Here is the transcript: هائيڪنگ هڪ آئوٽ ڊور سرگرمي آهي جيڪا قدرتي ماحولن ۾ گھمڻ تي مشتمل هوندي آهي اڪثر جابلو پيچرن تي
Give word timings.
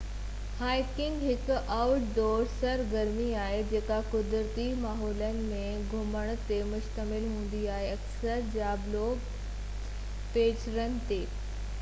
هائيڪنگ 0.59 1.23
هڪ 1.25 1.57
آئوٽ 1.73 2.05
ڊور 2.15 2.47
سرگرمي 2.53 3.27
آهي 3.41 3.59
جيڪا 3.73 3.97
قدرتي 4.13 4.65
ماحولن 4.85 5.37
۾ 5.51 5.59
گھمڻ 5.91 6.33
تي 6.49 6.57
مشتمل 6.71 7.29
هوندي 7.35 7.61
آهي 7.77 7.93
اڪثر 7.99 8.43
جابلو 8.57 9.05
پيچرن 10.33 11.01
تي 11.13 11.23